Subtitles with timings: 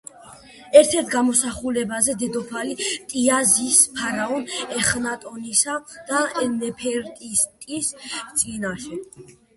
[0.79, 5.77] ერთ-ერთ გამოსახულებაზე დედოფალი ტიია ზის ფარაონ ეხნატონისა
[6.09, 6.25] და
[6.57, 7.93] ნეფერტიტის
[8.41, 8.99] წინაშე.